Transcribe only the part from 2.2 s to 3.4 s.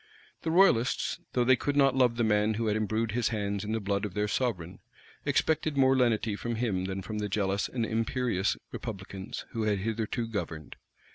man who had imbrued his